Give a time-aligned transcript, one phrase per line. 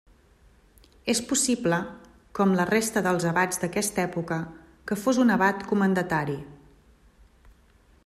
[1.13, 1.77] És possible,
[2.39, 4.41] com la resta dels abats d'aquesta època,
[4.91, 6.43] que fos un abat comendatari.